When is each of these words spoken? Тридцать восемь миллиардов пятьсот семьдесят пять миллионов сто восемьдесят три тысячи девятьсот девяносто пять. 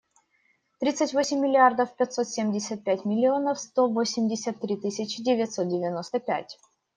Тридцать 0.79 1.13
восемь 1.13 1.41
миллиардов 1.41 1.95
пятьсот 1.95 2.27
семьдесят 2.27 2.83
пять 2.83 3.05
миллионов 3.05 3.59
сто 3.59 3.87
восемьдесят 3.87 4.59
три 4.59 4.75
тысячи 4.75 5.21
девятьсот 5.23 5.69
девяносто 5.69 6.19
пять. 6.19 6.57